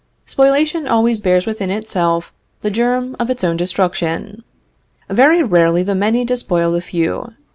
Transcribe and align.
Spoliation 0.25 0.87
always 0.87 1.19
bears 1.21 1.45
within 1.45 1.69
itself 1.69 2.33
the 2.61 2.71
germ 2.71 3.15
of 3.19 3.29
its 3.29 3.43
own 3.43 3.55
destruction. 3.55 4.43
Very 5.11 5.43
rarely 5.43 5.83
the 5.83 5.93
many 5.93 6.25
despoil 6.25 6.71
the 6.71 6.81
few. 6.81 7.35